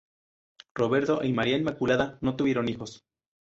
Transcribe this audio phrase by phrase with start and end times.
[0.73, 3.05] Roberto y María Inmaculada no tuvieron hijos.